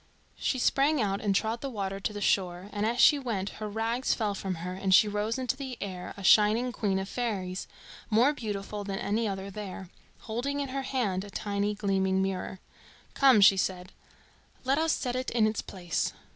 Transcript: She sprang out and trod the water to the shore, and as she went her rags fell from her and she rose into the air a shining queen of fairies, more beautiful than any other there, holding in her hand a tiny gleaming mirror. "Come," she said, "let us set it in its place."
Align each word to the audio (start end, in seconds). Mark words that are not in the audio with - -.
She 0.39 0.57
sprang 0.57 0.99
out 0.99 1.21
and 1.21 1.35
trod 1.35 1.61
the 1.61 1.69
water 1.69 1.99
to 1.99 2.11
the 2.11 2.21
shore, 2.21 2.69
and 2.73 2.87
as 2.87 2.99
she 2.99 3.19
went 3.19 3.49
her 3.61 3.69
rags 3.69 4.15
fell 4.15 4.33
from 4.33 4.55
her 4.55 4.73
and 4.73 4.91
she 4.95 5.07
rose 5.07 5.37
into 5.37 5.55
the 5.55 5.77
air 5.79 6.15
a 6.17 6.23
shining 6.23 6.71
queen 6.71 6.97
of 6.97 7.07
fairies, 7.07 7.67
more 8.09 8.33
beautiful 8.33 8.83
than 8.83 8.97
any 8.97 9.27
other 9.27 9.51
there, 9.51 9.89
holding 10.21 10.59
in 10.59 10.69
her 10.69 10.81
hand 10.81 11.23
a 11.23 11.29
tiny 11.29 11.75
gleaming 11.75 12.19
mirror. 12.19 12.59
"Come," 13.13 13.41
she 13.41 13.57
said, 13.57 13.91
"let 14.63 14.79
us 14.79 14.91
set 14.91 15.15
it 15.15 15.29
in 15.29 15.45
its 15.45 15.61
place." 15.61 16.13